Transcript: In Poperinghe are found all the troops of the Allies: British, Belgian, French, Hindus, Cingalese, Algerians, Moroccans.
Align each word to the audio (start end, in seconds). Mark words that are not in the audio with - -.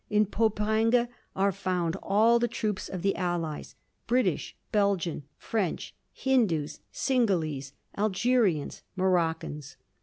In 0.09 0.25
Poperinghe 0.25 1.09
are 1.35 1.51
found 1.51 1.95
all 2.01 2.39
the 2.39 2.47
troops 2.47 2.89
of 2.89 3.03
the 3.03 3.15
Allies: 3.15 3.75
British, 4.07 4.55
Belgian, 4.71 5.25
French, 5.37 5.93
Hindus, 6.11 6.79
Cingalese, 6.91 7.73
Algerians, 7.95 8.81
Moroccans. 8.95 9.77